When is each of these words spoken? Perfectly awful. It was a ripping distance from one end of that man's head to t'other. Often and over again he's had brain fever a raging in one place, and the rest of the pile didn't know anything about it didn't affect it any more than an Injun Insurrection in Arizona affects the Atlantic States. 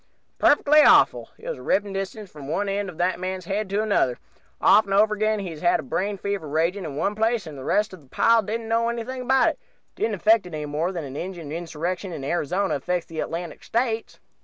Perfectly 0.39 0.81
awful. 0.81 1.29
It 1.37 1.47
was 1.47 1.59
a 1.59 1.61
ripping 1.61 1.93
distance 1.93 2.31
from 2.31 2.47
one 2.47 2.67
end 2.67 2.89
of 2.89 2.97
that 2.97 3.19
man's 3.19 3.45
head 3.45 3.69
to 3.69 3.85
t'other. 3.85 4.17
Often 4.59 4.93
and 4.93 4.99
over 4.99 5.13
again 5.13 5.37
he's 5.37 5.61
had 5.61 5.87
brain 5.91 6.17
fever 6.17 6.47
a 6.47 6.49
raging 6.49 6.85
in 6.85 6.95
one 6.95 7.13
place, 7.13 7.45
and 7.45 7.55
the 7.55 7.63
rest 7.63 7.93
of 7.93 8.01
the 8.01 8.07
pile 8.09 8.41
didn't 8.41 8.67
know 8.67 8.89
anything 8.89 9.21
about 9.21 9.49
it 9.49 9.59
didn't 9.95 10.15
affect 10.15 10.47
it 10.47 10.55
any 10.55 10.65
more 10.65 10.91
than 10.91 11.03
an 11.03 11.15
Injun 11.15 11.51
Insurrection 11.51 12.11
in 12.13 12.23
Arizona 12.23 12.73
affects 12.77 13.05
the 13.05 13.19
Atlantic 13.19 13.63
States. 13.63 14.19